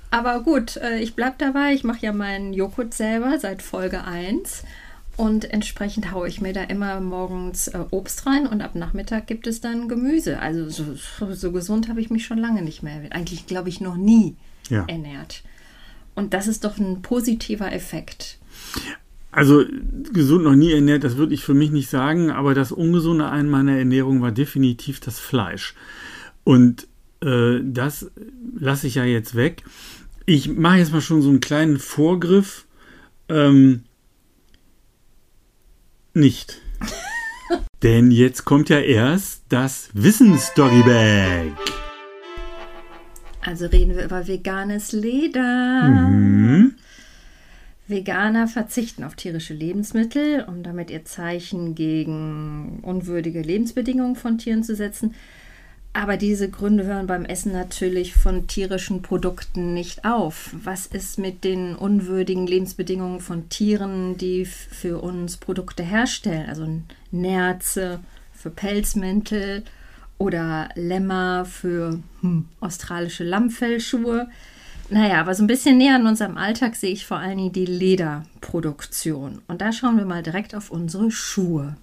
Aber 0.09 0.41
gut, 0.41 0.77
äh, 0.77 0.99
ich 0.99 1.15
bleibe 1.15 1.35
dabei. 1.37 1.73
Ich 1.73 1.83
mache 1.83 2.05
ja 2.05 2.13
meinen 2.13 2.53
Joghurt 2.53 2.93
selber 2.93 3.39
seit 3.39 3.61
Folge 3.61 4.03
1. 4.03 4.63
Und 5.17 5.51
entsprechend 5.51 6.11
haue 6.11 6.27
ich 6.27 6.41
mir 6.41 6.53
da 6.53 6.63
immer 6.63 6.99
morgens 7.01 7.67
äh, 7.69 7.79
Obst 7.89 8.27
rein 8.27 8.45
und 8.45 8.61
ab 8.61 8.75
Nachmittag 8.75 9.25
gibt 9.25 9.47
es 9.47 9.61
dann 9.61 9.89
Gemüse. 9.89 10.39
Also 10.39 10.69
so, 10.69 11.33
so 11.33 11.51
gesund 11.51 11.89
habe 11.89 11.99
ich 11.99 12.11
mich 12.11 12.25
schon 12.25 12.37
lange 12.37 12.61
nicht 12.61 12.83
mehr, 12.83 13.01
eigentlich 13.09 13.47
glaube 13.47 13.69
ich 13.69 13.81
noch 13.81 13.97
nie 13.97 14.35
ja. 14.69 14.85
ernährt. 14.87 15.41
Und 16.13 16.35
das 16.35 16.47
ist 16.47 16.63
doch 16.63 16.77
ein 16.77 17.01
positiver 17.01 17.73
Effekt. 17.73 18.37
Also 19.31 19.65
gesund 20.13 20.43
noch 20.43 20.55
nie 20.55 20.71
ernährt, 20.71 21.03
das 21.03 21.17
würde 21.17 21.33
ich 21.33 21.43
für 21.43 21.55
mich 21.55 21.71
nicht 21.71 21.89
sagen, 21.89 22.29
aber 22.29 22.53
das 22.53 22.71
Ungesunde 22.71 23.25
an 23.25 23.49
meiner 23.49 23.75
Ernährung 23.75 24.21
war 24.21 24.31
definitiv 24.31 24.99
das 24.99 25.19
Fleisch. 25.19 25.73
Und 26.43 26.87
äh, 27.21 27.59
das 27.63 28.11
lasse 28.59 28.85
ich 28.85 28.95
ja 28.95 29.03
jetzt 29.03 29.35
weg. 29.35 29.63
Ich 30.29 30.49
mache 30.49 30.79
jetzt 30.79 30.91
mal 30.91 30.99
schon 30.99 31.21
so 31.21 31.29
einen 31.29 31.39
kleinen 31.39 31.79
Vorgriff. 31.79 32.65
Ähm, 33.29 33.85
nicht. 36.13 36.61
Denn 37.81 38.11
jetzt 38.11 38.43
kommt 38.43 38.67
ja 38.67 38.79
erst 38.79 39.43
das 39.47 39.89
Wissensdoggy-Bag. 39.93 41.53
Also 43.39 43.67
reden 43.67 43.95
wir 43.95 44.03
über 44.03 44.27
veganes 44.27 44.91
Leder. 44.91 45.87
Mhm. 45.87 46.75
Veganer 47.87 48.49
verzichten 48.49 49.05
auf 49.05 49.15
tierische 49.15 49.53
Lebensmittel, 49.53 50.43
um 50.45 50.61
damit 50.61 50.91
ihr 50.91 51.05
Zeichen 51.05 51.73
gegen 51.73 52.81
unwürdige 52.81 53.41
Lebensbedingungen 53.41 54.17
von 54.17 54.37
Tieren 54.37 54.63
zu 54.63 54.75
setzen. 54.75 55.15
Aber 55.93 56.17
diese 56.17 56.49
Gründe 56.49 56.85
hören 56.85 57.07
beim 57.07 57.25
Essen 57.25 57.51
natürlich 57.51 58.13
von 58.13 58.45
tierischen 58.45 59.01
Produkten 59.01 59.73
nicht 59.73 60.05
auf. 60.05 60.51
Was 60.63 60.85
ist 60.85 61.17
mit 61.17 61.43
den 61.43 61.75
unwürdigen 61.75 62.45
Lebensbedingungen 62.45 63.19
von 63.19 63.49
Tieren, 63.49 64.15
die 64.15 64.45
für 64.45 65.01
uns 65.01 65.37
Produkte 65.37 65.81
herstellen? 65.81 66.47
Also 66.47 66.67
Nerze 67.11 67.99
für 68.31 68.51
Pelzmäntel 68.51 69.63
oder 70.19 70.69
Lämmer 70.75 71.45
für 71.45 71.99
hm, 72.21 72.45
australische 72.59 73.23
Lammfellschuhe. 73.23 74.29
Naja, 74.89 75.19
aber 75.19 75.35
so 75.35 75.43
ein 75.43 75.47
bisschen 75.47 75.77
näher 75.77 75.95
an 75.95 76.07
unserem 76.07 76.37
Alltag 76.37 76.75
sehe 76.75 76.93
ich 76.93 77.05
vor 77.05 77.17
allen 77.17 77.37
Dingen 77.37 77.51
die 77.51 77.65
Lederproduktion. 77.65 79.41
Und 79.47 79.61
da 79.61 79.73
schauen 79.73 79.97
wir 79.97 80.05
mal 80.05 80.23
direkt 80.23 80.55
auf 80.55 80.71
unsere 80.71 81.11
Schuhe. 81.11 81.75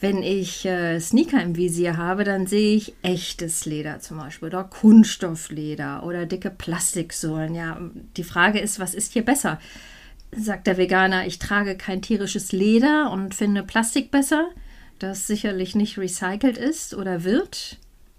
Wenn 0.00 0.22
ich 0.22 0.64
äh, 0.64 0.98
Sneaker 0.98 1.42
im 1.42 1.56
Visier 1.56 1.98
habe, 1.98 2.24
dann 2.24 2.46
sehe 2.46 2.74
ich 2.74 2.94
echtes 3.02 3.66
Leder 3.66 4.00
zum 4.00 4.16
Beispiel 4.16 4.48
oder 4.48 4.64
Kunststoffleder 4.64 6.02
oder 6.04 6.24
dicke 6.24 6.50
Plastiksohlen. 6.50 7.54
Ja, 7.54 7.78
die 8.16 8.24
Frage 8.24 8.60
ist, 8.60 8.80
was 8.80 8.94
ist 8.94 9.12
hier 9.12 9.24
besser? 9.24 9.60
Sagt 10.32 10.66
der 10.66 10.78
Veganer, 10.78 11.26
ich 11.26 11.38
trage 11.38 11.76
kein 11.76 12.00
tierisches 12.00 12.52
Leder 12.52 13.10
und 13.10 13.34
finde 13.34 13.62
Plastik 13.62 14.10
besser, 14.10 14.48
das 14.98 15.26
sicherlich 15.26 15.74
nicht 15.74 15.98
recycelt 15.98 16.56
ist 16.56 16.94
oder 16.94 17.24
wird? 17.24 17.76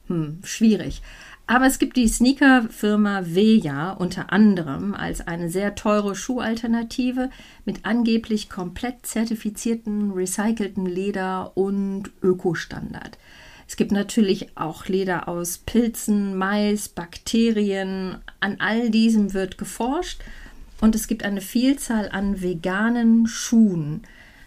Hm, 0.08 0.40
schwierig. 0.44 1.02
Aber 1.51 1.65
es 1.65 1.79
gibt 1.79 1.98
die 1.98 2.08
Sneaker-Firma 2.08 3.24
Veja 3.25 3.91
unter 3.91 4.31
anderem 4.31 4.93
als 4.93 5.20
eine 5.20 5.50
sehr 5.50 5.75
teure 5.75 6.15
Schuhalternative 6.15 7.29
mit 7.65 7.84
angeblich 7.84 8.50
komplett 8.50 9.05
zertifizierten, 9.05 10.12
recycelten 10.12 10.86
Leder 10.86 11.51
und 11.55 12.10
Ökostandard. 12.24 13.17
Es 13.67 13.75
gibt 13.75 13.91
natürlich 13.91 14.58
auch 14.58 14.86
Leder 14.86 15.27
aus 15.27 15.58
Pilzen, 15.58 16.38
Mais, 16.38 16.88
Bakterien. 16.88 18.20
An 18.39 18.55
all 18.60 18.89
diesem 18.89 19.34
wird 19.34 19.58
geforscht 19.58 20.22
und 20.79 20.96
es 20.96 21.10
gibt 21.10 21.25
eine 21.25 21.41
Vielzahl 21.41 22.08
an 22.13 22.41
veganen 22.41 23.27
Schuhen 23.27 24.03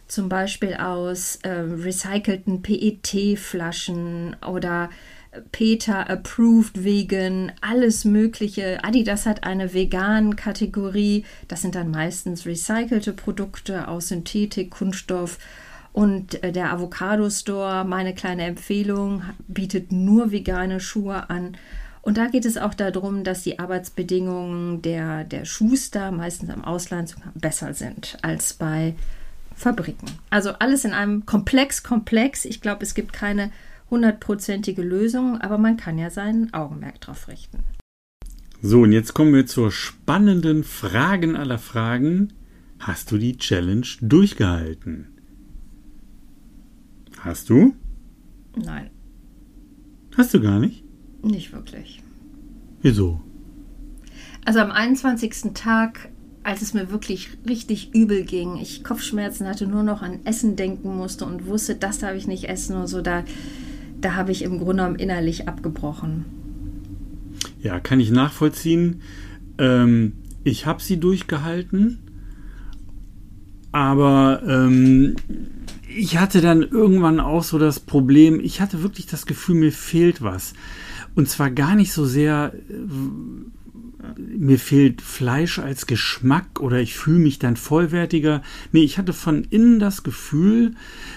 zum 0.09 0.31
Beispiel 0.31 0.73
aus 0.73 1.37
äh, 1.43 1.51
recycelten 1.51 2.63
PET-Flaschen 2.63 4.37
oder 4.47 4.89
Peter 5.53 6.09
Approved 6.09 6.85
Vegan, 6.85 7.53
alles 7.61 8.05
Mögliche. 8.05 8.83
Adidas 8.85 9.27
hat 9.27 9.45
eine 9.45 9.75
vegan 9.75 10.37
Kategorie. 10.37 11.25
Das 11.49 11.63
sind 11.63 11.75
dann 11.75 11.91
meistens 11.91 12.47
recycelte 12.47 13.13
Produkte 13.13 13.89
aus 13.89 14.09
Synthetik, 14.09 14.71
Kunststoff. 14.71 15.39
Und 15.93 16.43
äh, 16.43 16.53
der 16.53 16.73
Avocado 16.73 17.31
Store, 17.31 17.85
meine 17.85 18.15
kleine 18.15 18.45
Empfehlung, 18.45 19.23
bietet 19.47 19.93
nur 19.93 20.33
vegane 20.33 20.81
Schuhe 20.81 21.31
an. 21.31 21.57
Und 22.03 22.19
da 22.19 22.27
geht 22.27 22.45
es 22.45 22.59
auch 22.59 22.75
darum, 22.75 23.25
dass 23.25 23.45
die 23.45 23.59
Arbeitsbedingungen 23.59 24.83
der, 24.83 25.25
der 25.25 25.47
Schuster, 25.47 26.11
meistens 26.11 26.51
am 26.51 26.63
Ausland, 26.65 27.15
besser 27.35 27.73
sind 27.73 28.19
als 28.21 28.53
bei 28.53 28.95
Fabriken. 29.57 30.11
Also 30.31 30.51
alles 30.59 30.85
in 30.85 30.93
einem 30.93 31.25
Komplex, 31.27 31.83
komplex. 31.83 32.45
Ich 32.45 32.61
glaube, 32.61 32.83
es 32.83 32.95
gibt 32.95 33.13
keine 33.13 33.51
hundertprozentige 33.95 34.83
Lösung, 34.83 35.41
aber 35.41 35.57
man 35.57 35.77
kann 35.77 35.99
ja 35.99 36.11
sein 36.11 36.53
Augenmerk 36.53 37.01
drauf 37.01 37.29
richten. 37.29 37.61
So, 38.61 38.81
und 38.81 38.93
jetzt 38.93 39.15
kommen 39.15 39.33
wir 39.33 39.47
zur 39.47 39.71
spannenden 39.71 40.65
Fragen 40.65 41.37
aller 41.37 41.59
Fragen. 41.59 42.33
Hast 42.81 43.13
du 43.13 43.19
die 43.19 43.37
Challenge 43.37 43.87
durchgehalten? 44.01 45.07
Hast 47.21 47.51
du? 47.51 47.75
Nein. 48.57 48.91
Hast 50.17 50.35
du 50.35 50.41
gar 50.41 50.59
nicht? 50.59 50.83
Nicht 51.23 51.53
wirklich. 51.53 52.03
Wieso? 52.83 53.21
Also 54.45 54.59
am 54.59 54.73
21. 54.73 55.53
Tag, 55.55 56.11
als 56.43 56.63
es 56.63 56.75
mir 56.75 56.91
wirklich 56.91 57.31
richtig 57.49 57.95
übel 57.95 58.25
ging, 58.25 58.57
ich 58.57 58.83
Kopfschmerzen 58.83 59.47
hatte, 59.47 59.69
nur 59.69 59.85
noch 59.85 60.03
an 60.03 60.21
Essen 60.25 60.57
denken 60.57 60.97
musste 60.97 61.27
und 61.27 61.47
wusste, 61.47 61.77
das 61.77 62.01
darf 62.01 62.15
ich 62.17 62.27
nicht 62.27 62.49
essen 62.49 62.77
und 62.77 62.89
so, 62.89 63.01
da 63.01 63.25
da 64.05 64.15
habe 64.15 64.33
ich 64.33 64.43
im 64.43 64.59
Grunde 64.59 64.83
genommen 64.83 64.97
innerlich 64.97 65.49
abgebrochen. 65.49 66.27
Ja, 67.63 67.81
kann 67.81 68.01
ich 68.01 68.11
nachvollziehen. 68.11 69.01
Ähm, 69.57 70.13
ich 70.45 70.67
habe 70.67 70.83
sie 70.83 71.01
durchgehalten, 71.01 71.99
aber 73.73 74.43
ähm, 74.47 75.17
ich 75.89 76.19
hatte 76.19 76.43
dann 76.43 76.63
irgendwann 76.63 77.19
auch 77.19 77.43
so 77.43 77.59
das 77.59 77.81
Problem, 77.81 78.41
ich 78.41 78.61
hatte 78.61 78.83
wirklich 78.83 79.07
das 79.07 79.25
Gefühl, 79.25 79.55
mir 79.55 79.73
fehlt 79.73 80.21
was. 80.21 80.53
Und 81.15 81.29
zwar 81.29 81.51
gar 81.51 81.75
nicht 81.75 81.93
so 81.93 82.05
sehr, 82.05 82.53
äh, 82.55 82.75
mir 84.17 84.59
fehlt 84.59 85.03
Fleisch 85.03 85.59
als 85.59 85.87
Geschmack 85.87 86.61
oder 86.61 86.79
ich 86.81 86.95
fühle 86.95 87.19
mich 87.19 87.39
dann 87.39 87.57
vollwertiger. 87.57 88.43
Nee, 88.73 88.83
ich 88.83 88.99
hatte 88.99 89.13
von 89.13 89.45
innen 89.45 89.79
das 89.79 90.03
Gefühl, 90.03 90.75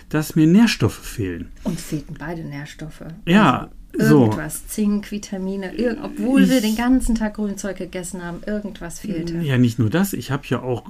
dass 0.10 0.36
mir 0.36 0.48
Nährstoffe 0.48 1.00
fehlen. 1.00 1.50
Uns 1.64 1.82
fehlten 1.82 2.16
beide 2.18 2.44
Nährstoffe. 2.44 3.04
Ja, 3.26 3.70
also 3.98 4.24
irgendwas, 4.24 4.60
so. 4.60 4.66
Zink, 4.68 5.12
Vitamine, 5.12 5.72
obwohl 6.04 6.44
ich, 6.44 6.50
wir 6.50 6.62
den 6.62 6.76
ganzen 6.76 7.16
Tag 7.16 7.36
Grünzeug 7.36 7.78
gegessen 7.78 8.24
haben, 8.24 8.42
irgendwas 8.46 9.00
fehlte. 9.00 9.40
Ja, 9.40 9.58
nicht 9.58 9.80
nur 9.80 9.90
das. 9.90 10.14
Ich 10.14 10.32
habe 10.32 10.44
ja 10.48 10.62
auch 10.62 10.90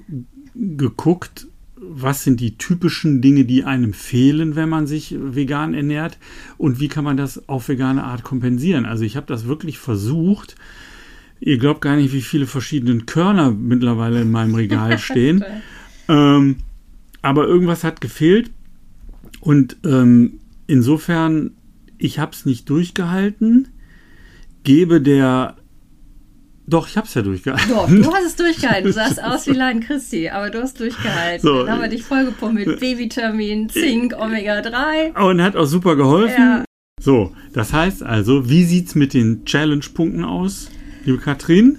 geguckt, 0.55 1.47
was 1.79 2.23
sind 2.23 2.39
die 2.39 2.57
typischen 2.57 3.21
Dinge, 3.21 3.45
die 3.45 3.63
einem 3.63 3.93
fehlen, 3.93 4.55
wenn 4.55 4.69
man 4.69 4.87
sich 4.87 5.15
vegan 5.17 5.73
ernährt 5.73 6.17
und 6.57 6.79
wie 6.79 6.87
kann 6.87 7.03
man 7.03 7.17
das 7.17 7.47
auf 7.47 7.69
vegane 7.69 8.03
Art 8.03 8.23
kompensieren. 8.23 8.85
Also 8.85 9.03
ich 9.03 9.15
habe 9.15 9.27
das 9.27 9.45
wirklich 9.45 9.77
versucht. 9.77 10.55
Ihr 11.39 11.57
glaubt 11.57 11.81
gar 11.81 11.95
nicht, 11.95 12.13
wie 12.13 12.21
viele 12.21 12.47
verschiedene 12.47 13.01
Körner 13.01 13.51
mittlerweile 13.51 14.21
in 14.21 14.31
meinem 14.31 14.55
Regal 14.55 14.97
stehen. 14.99 15.43
ähm, 16.07 16.57
aber 17.21 17.47
irgendwas 17.47 17.83
hat 17.83 18.01
gefehlt 18.01 18.51
und 19.41 19.77
ähm, 19.85 20.39
insofern, 20.67 21.51
ich 21.97 22.19
habe 22.19 22.31
es 22.31 22.45
nicht 22.45 22.69
durchgehalten, 22.69 23.67
gebe 24.63 25.01
der 25.01 25.55
doch, 26.69 26.89
ich 26.89 26.97
habe 26.97 27.07
es 27.07 27.13
ja 27.13 27.21
durchgehalten. 27.21 27.69
Doch, 27.69 27.87
du 27.87 28.13
hast 28.13 28.25
es 28.25 28.35
durchgehalten. 28.35 28.87
Du 28.87 28.91
sahst 28.91 29.23
aus 29.23 29.47
wie 29.47 29.53
Lein 29.53 29.79
Christi, 29.79 30.27
aber 30.27 30.49
du 30.49 30.61
hast 30.61 30.77
durchgehalten. 30.81 31.47
So, 31.47 31.63
Dann 31.63 31.71
haben 31.71 31.81
wir 31.81 31.87
dich 31.87 32.03
vollgepumpt 32.03 32.55
mit 32.55 32.79
B-Vitamin, 32.81 33.69
Zink, 33.69 34.13
Omega-3. 34.13 35.17
Und 35.17 35.41
hat 35.41 35.55
auch 35.55 35.65
super 35.65 35.95
geholfen. 35.95 36.37
Ja. 36.37 36.65
So, 37.01 37.33
das 37.53 37.71
heißt 37.71 38.03
also, 38.03 38.49
wie 38.49 38.65
sieht 38.65 38.87
es 38.87 38.95
mit 38.95 39.13
den 39.13 39.45
Challenge-Punkten 39.45 40.25
aus, 40.25 40.69
liebe 41.07 41.19
Katrin? 41.19 41.77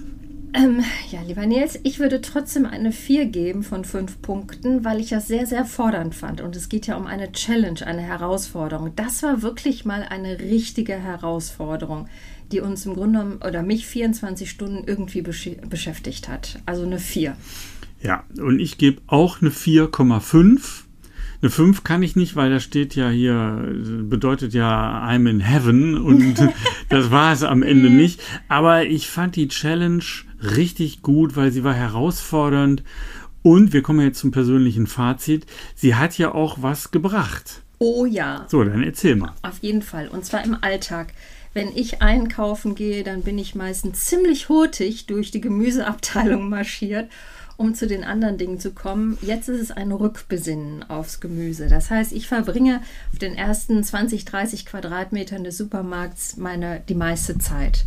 Ähm, 0.55 0.83
ja, 1.11 1.21
lieber 1.21 1.45
Nils, 1.45 1.79
ich 1.83 1.99
würde 1.99 2.19
trotzdem 2.19 2.65
eine 2.65 2.91
4 2.91 3.27
geben 3.27 3.61
von 3.61 3.85
5 3.85 4.23
Punkten, 4.23 4.83
weil 4.83 4.99
ich 4.99 5.09
das 5.09 5.27
sehr, 5.27 5.45
sehr 5.45 5.65
fordernd 5.65 6.15
fand. 6.15 6.41
Und 6.41 6.55
es 6.55 6.67
geht 6.67 6.87
ja 6.87 6.97
um 6.97 7.05
eine 7.05 7.31
Challenge, 7.31 7.85
eine 7.85 8.01
Herausforderung. 8.01 8.91
Das 8.95 9.21
war 9.21 9.43
wirklich 9.43 9.85
mal 9.85 10.01
eine 10.01 10.39
richtige 10.39 10.93
Herausforderung, 10.93 12.07
die 12.51 12.59
uns 12.59 12.87
im 12.87 12.95
Grunde 12.95 13.19
genommen 13.19 13.41
oder 13.47 13.61
mich 13.61 13.85
24 13.85 14.49
Stunden 14.49 14.83
irgendwie 14.87 15.21
besch 15.21 15.51
beschäftigt 15.69 16.27
hat. 16.27 16.59
Also 16.65 16.81
eine 16.81 16.97
4. 16.97 17.37
Ja, 18.01 18.23
und 18.39 18.59
ich 18.59 18.79
gebe 18.79 18.99
auch 19.05 19.41
eine 19.41 19.51
4,5. 19.51 20.85
Eine 21.41 21.51
5 21.51 21.83
kann 21.83 22.03
ich 22.03 22.17
nicht, 22.17 22.35
weil 22.35 22.49
da 22.49 22.59
steht 22.59 22.95
ja 22.95 23.09
hier, 23.09 23.65
bedeutet 24.03 24.53
ja 24.53 25.07
I'm 25.07 25.29
in 25.29 25.39
heaven 25.39 25.97
und 25.97 26.35
das 26.89 27.11
war 27.11 27.31
es 27.31 27.43
am 27.43 27.63
Ende 27.63 27.89
nicht. 27.89 28.21
Aber 28.49 28.83
ich 28.85 29.07
fand 29.07 29.37
die 29.37 29.47
Challenge 29.47 30.03
richtig 30.41 31.01
gut, 31.01 31.37
weil 31.37 31.51
sie 31.51 31.63
war 31.63 31.73
herausfordernd 31.73 32.83
und 33.41 33.71
wir 33.71 33.81
kommen 33.81 34.01
jetzt 34.01 34.19
zum 34.19 34.31
persönlichen 34.31 34.85
Fazit. 34.85 35.45
Sie 35.75 35.95
hat 35.95 36.17
ja 36.17 36.33
auch 36.33 36.57
was 36.61 36.91
gebracht. 36.91 37.61
Oh 37.77 38.05
ja. 38.05 38.45
So, 38.49 38.63
dann 38.65 38.83
erzähl 38.83 39.15
mal. 39.15 39.33
Auf 39.41 39.59
jeden 39.59 39.81
Fall. 39.81 40.09
Und 40.09 40.25
zwar 40.25 40.43
im 40.43 40.57
Alltag. 40.61 41.13
Wenn 41.53 41.75
ich 41.75 42.01
einkaufen 42.01 42.75
gehe, 42.75 43.03
dann 43.03 43.23
bin 43.23 43.39
ich 43.39 43.55
meistens 43.55 44.05
ziemlich 44.05 44.49
hurtig 44.49 45.07
durch 45.07 45.31
die 45.31 45.41
Gemüseabteilung 45.41 46.47
marschiert 46.49 47.09
um 47.59 47.75
zu 47.75 47.87
den 47.87 48.05
anderen 48.05 48.37
Dingen 48.37 48.57
zu 48.57 48.71
kommen. 48.71 49.17
Jetzt 49.21 49.49
ist 49.49 49.59
es 49.59 49.71
ein 49.71 49.91
Rückbesinnen 49.91 50.89
aufs 50.89 51.19
Gemüse. 51.19 51.67
Das 51.67 51.91
heißt, 51.91 52.13
ich 52.13 52.25
verbringe 52.25 52.79
auf 53.11 53.19
den 53.19 53.35
ersten 53.35 53.83
20, 53.83 54.23
30 54.23 54.65
Quadratmetern 54.65 55.43
des 55.43 55.57
Supermarkts 55.57 56.37
meine, 56.37 56.81
die 56.87 56.95
meiste 56.95 57.37
Zeit. 57.37 57.83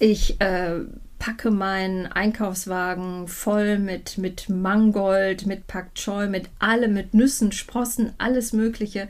Ich 0.00 0.40
äh, 0.40 0.80
packe 1.20 1.52
meinen 1.52 2.06
Einkaufswagen 2.06 3.28
voll 3.28 3.78
mit, 3.78 4.18
mit 4.18 4.48
Mangold, 4.48 5.46
mit 5.46 5.68
Pak 5.68 5.94
Choi, 5.94 6.26
mit 6.26 6.48
allem, 6.58 6.92
mit 6.92 7.14
Nüssen, 7.14 7.52
Sprossen, 7.52 8.12
alles 8.18 8.52
Mögliche, 8.52 9.06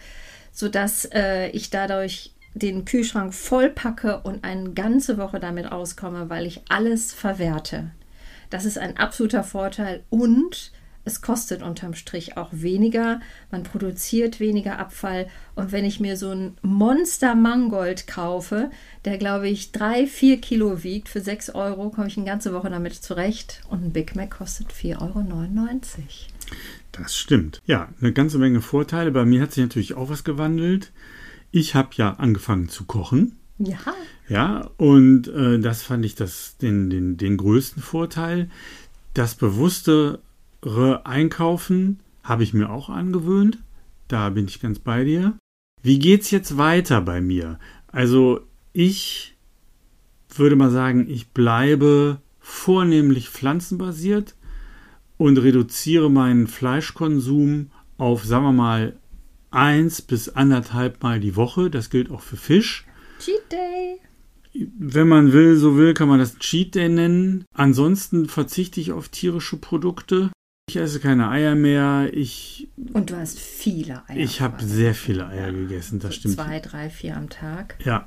sodass 0.53 1.09
äh, 1.11 1.49
ich 1.53 1.71
dadurch 1.71 2.33
den 2.53 2.85
Kühlschrank 2.85 3.33
voll 3.33 3.71
packe 3.71 4.21
und 4.21 4.45
eine 4.45 4.73
ganze 4.73 5.17
Woche 5.17 5.41
damit 5.41 5.73
auskomme, 5.73 6.29
weil 6.29 6.45
ich 6.45 6.61
alles 6.69 7.15
verwerte. 7.15 7.93
Das 8.51 8.65
ist 8.65 8.79
ein 8.79 8.97
absoluter 8.97 9.45
Vorteil 9.45 10.05
und 10.11 10.73
es 11.07 11.23
kostet 11.23 11.63
unterm 11.63 11.95
Strich 11.95 12.37
auch 12.37 12.49
weniger, 12.51 13.21
man 13.53 13.63
produziert 13.63 14.41
weniger 14.41 14.81
Abfall 14.81 15.29
und 15.55 15.71
wenn 15.71 15.85
ich 15.85 16.01
mir 16.01 16.17
so 16.17 16.31
ein 16.31 16.59
Monster 16.63 17.37
Mangold 17.37 18.09
kaufe, 18.09 18.71
der 19.05 19.17
glaube 19.17 19.49
ich 19.49 19.71
drei, 19.71 20.09
vier 20.09 20.41
Kilo 20.41 20.83
wiegt, 20.83 21.09
für 21.09 21.21
sechs 21.21 21.49
Euro 21.49 21.91
komme 21.91 22.09
ich 22.09 22.17
eine 22.17 22.27
ganze 22.27 22.53
Woche 22.53 22.71
damit 22.71 22.95
zurecht 22.95 23.63
und 23.71 23.85
ein 23.85 23.93
Big 23.93 24.17
Mac 24.17 24.33
kostet 24.33 24.73
4,99 24.73 25.01
Euro. 25.01 25.13
Das 26.91 27.17
stimmt. 27.17 27.63
Ja, 27.67 27.89
eine 28.01 28.13
ganze 28.13 28.39
Menge 28.39 28.61
Vorteile. 28.61 29.13
Bei 29.13 29.25
mir 29.25 29.43
hat 29.43 29.53
sich 29.53 29.63
natürlich 29.63 29.95
auch 29.95 30.09
was 30.09 30.25
gewandelt. 30.25 30.93
Ich 31.53 31.75
habe 31.75 31.91
ja 31.95 32.15
angefangen 32.15 32.69
zu 32.69 32.85
kochen. 32.85 33.39
Ja. 33.59 33.79
Ja, 34.29 34.71
und 34.77 35.29
äh, 35.29 35.59
das 35.59 35.83
fand 35.83 36.05
ich 36.05 36.15
das, 36.15 36.57
den, 36.59 36.91
den, 36.91 37.17
den 37.17 37.37
größten 37.37 37.83
Vorteil. 37.83 38.51
Das 39.15 39.35
bewusstere 39.35 40.21
Einkaufen 41.05 42.01
habe 42.23 42.43
ich 42.43 42.53
mir 42.53 42.71
auch 42.71 42.91
angewöhnt. 42.91 43.59
Da 44.09 44.31
bin 44.31 44.47
ich 44.47 44.61
ganz 44.61 44.79
bei 44.79 45.05
dir. 45.05 45.35
Wie 45.83 45.99
geht's 45.99 46.31
jetzt 46.31 46.59
weiter 46.59 47.01
bei 47.01 47.21
mir? 47.21 47.59
Also 47.87 48.41
ich 48.73 49.37
würde 50.35 50.57
mal 50.57 50.71
sagen, 50.71 51.09
ich 51.09 51.29
bleibe 51.29 52.21
vornehmlich 52.41 53.31
pflanzenbasiert 53.31 54.35
und 55.17 55.39
reduziere 55.39 56.11
meinen 56.11 56.47
Fleischkonsum 56.47 57.71
auf, 57.99 58.25
sagen 58.25 58.45
wir 58.45 58.53
mal, 58.53 58.97
eins 59.51 60.03
bis 60.03 60.29
anderthalb 60.29 61.03
Mal 61.03 61.21
die 61.21 61.37
Woche. 61.37 61.71
Das 61.71 61.91
gilt 61.91 62.11
auch 62.11 62.21
für 62.21 62.37
Fisch. 62.37 62.86
Cheat 63.27 63.51
Day. 63.51 63.99
Wenn 64.79 65.09
man 65.09 65.33
will, 65.33 65.57
so 65.57 65.77
will, 65.77 65.95
kann 65.95 66.07
man 66.07 66.21
das 66.21 66.39
Cheat 66.39 66.77
Day 66.77 66.89
nennen. 66.89 67.45
Ansonsten 67.53 68.29
verzichte 68.29 68.81
ich 68.81 68.93
auf 68.93 69.09
tierische 69.09 69.57
Produkte. 69.57 70.31
Ich 70.69 70.77
esse 70.77 71.01
keine 71.01 71.29
Eier 71.29 71.57
mehr. 71.57 72.09
Ich 72.13 72.69
und 72.93 73.11
du 73.11 73.17
hast 73.17 73.41
viele 73.41 74.09
Eier. 74.09 74.19
Ich 74.19 74.41
habe 74.41 74.63
sehr 74.63 74.95
viele 74.95 75.27
Eier 75.27 75.51
gegessen, 75.51 75.99
das 75.99 76.15
so 76.15 76.21
stimmt. 76.21 76.35
Zwei, 76.37 76.61
drei, 76.61 76.89
vier 76.89 77.17
am 77.17 77.29
Tag. 77.29 77.75
Ja. 77.85 78.07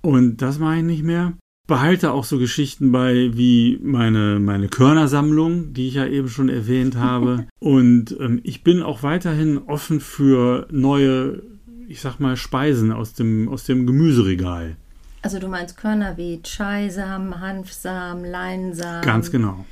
Und 0.00 0.38
das 0.38 0.58
mache 0.58 0.78
ich 0.78 0.82
nicht 0.82 1.04
mehr. 1.04 1.34
Behalte 1.68 2.10
auch 2.10 2.24
so 2.24 2.38
Geschichten 2.38 2.90
bei 2.90 3.30
wie 3.34 3.78
meine, 3.82 4.40
meine 4.40 4.68
Körnersammlung, 4.68 5.72
die 5.74 5.88
ich 5.88 5.94
ja 5.94 6.06
eben 6.06 6.28
schon 6.28 6.48
erwähnt 6.48 6.96
habe. 6.96 7.46
und 7.60 8.16
ähm, 8.18 8.40
ich 8.42 8.64
bin 8.64 8.82
auch 8.82 9.04
weiterhin 9.04 9.58
offen 9.58 10.00
für 10.00 10.66
neue, 10.72 11.40
ich 11.88 12.00
sag 12.00 12.18
mal, 12.18 12.36
Speisen 12.36 12.92
aus 12.92 13.14
dem, 13.14 13.48
aus 13.48 13.64
dem 13.64 13.86
Gemüseregal. 13.86 14.76
Also 15.22 15.38
du 15.38 15.48
meinst 15.48 15.76
Körner 15.76 16.16
wie 16.16 16.42
Chaisamen, 16.42 17.40
Hanfsamen, 17.40 18.24
Leinsamen. 18.24 19.02
Ganz 19.02 19.30
genau. 19.30 19.64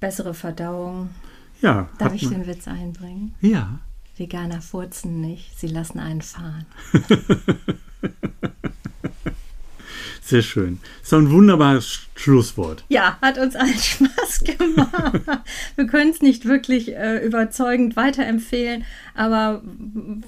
Bessere 0.00 0.34
Verdauung. 0.34 1.10
Ja. 1.60 1.88
Darf 1.98 2.14
ich 2.14 2.28
den 2.28 2.46
Witz 2.46 2.66
einbringen? 2.66 3.34
Ja. 3.40 3.80
Veganer 4.16 4.60
furzen 4.60 5.20
nicht, 5.20 5.58
sie 5.58 5.68
lassen 5.68 5.98
einen 5.98 6.22
fahren. 6.22 6.66
Sehr 10.32 10.40
schön. 10.40 10.80
So 11.02 11.16
ein 11.16 11.30
wunderbares 11.30 12.06
Schlusswort. 12.14 12.86
Ja, 12.88 13.18
hat 13.20 13.36
uns 13.36 13.54
allen 13.54 13.74
Spaß 13.78 14.44
gemacht. 14.44 15.20
Wir 15.76 15.86
können 15.86 16.10
es 16.10 16.22
nicht 16.22 16.46
wirklich 16.46 16.96
äh, 16.96 17.18
überzeugend 17.18 17.96
weiterempfehlen, 17.96 18.86
aber 19.14 19.60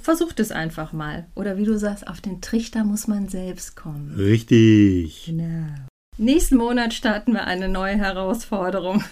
versucht 0.03 0.41
es 0.41 0.53
einfach 0.53 0.93
mal. 0.93 1.27
Oder 1.35 1.57
wie 1.57 1.65
du 1.65 1.79
sagst, 1.79 2.07
auf 2.07 2.21
den 2.21 2.43
Trichter 2.43 2.85
muss 2.85 3.09
man 3.09 3.31
selbst 3.31 3.77
kommen. 3.77 4.13
Richtig. 4.15 5.25
Genau. 5.25 5.73
Nächsten 6.19 6.59
Monat 6.59 6.93
starten 6.93 7.33
wir 7.33 7.47
eine 7.47 7.71
neue 7.71 7.97
Herausforderung. 7.97 9.03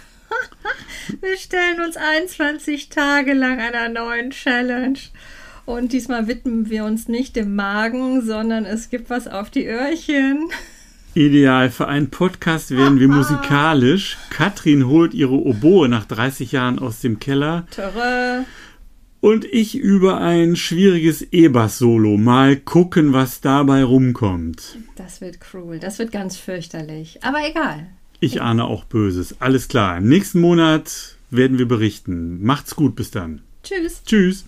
wir 1.22 1.38
stellen 1.38 1.81
uns 1.81 1.96
21 1.96 2.90
Tage 2.90 3.33
lang 3.33 3.61
einer 3.61 3.88
neuen 3.88 4.28
Challenge. 4.28 4.98
Und 5.64 5.94
diesmal 5.94 6.26
widmen 6.26 6.68
wir 6.68 6.85
uns 6.85 7.09
nicht 7.09 7.35
dem 7.35 7.55
Magen, 7.55 8.20
sondern 8.20 8.66
es 8.66 8.90
gibt 8.90 9.09
was 9.09 9.26
auf 9.26 9.48
die 9.48 9.66
Öhrchen. 9.66 10.50
Ideal 11.14 11.70
für 11.70 11.88
einen 11.88 12.09
Podcast 12.09 12.70
werden 12.70 12.98
wir 12.98 13.09
musikalisch. 13.09 14.16
Katrin 14.31 14.87
holt 14.87 15.12
ihre 15.12 15.35
Oboe 15.35 15.87
nach 15.88 16.07
30 16.07 16.53
Jahren 16.53 16.79
aus 16.79 17.01
dem 17.01 17.18
Keller. 17.18 17.66
Töre. 17.70 18.46
Und 19.20 19.44
ich 19.44 19.77
über 19.77 20.18
ein 20.18 20.57
schwieriges 20.57 21.20
E-Bass-Solo. 21.31 22.16
Mal 22.16 22.57
gucken, 22.57 23.12
was 23.12 23.42
dabei 23.42 23.85
rumkommt. 23.85 24.79
Das 24.96 25.20
wird 25.20 25.38
cruel. 25.38 25.79
Das 25.79 25.98
wird 25.98 26.12
ganz 26.12 26.38
fürchterlich. 26.38 27.22
Aber 27.22 27.38
egal. 27.46 27.88
Ich 28.18 28.40
ahne 28.40 28.64
auch 28.64 28.85
Böses. 28.85 29.40
Alles 29.40 29.68
klar. 29.68 29.98
Im 29.98 30.09
nächsten 30.09 30.40
Monat 30.40 31.16
werden 31.31 31.59
wir 31.59 31.68
berichten. 31.68 32.42
Macht's 32.42 32.75
gut 32.75 32.96
bis 32.96 33.11
dann. 33.11 33.42
Tschüss. 33.62 34.03
Tschüss. 34.05 34.44